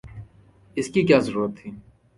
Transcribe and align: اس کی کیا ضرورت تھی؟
اس 0.77 0.87
کی 0.93 1.01
کیا 1.07 1.19
ضرورت 1.25 1.51
تھی؟ 1.57 1.69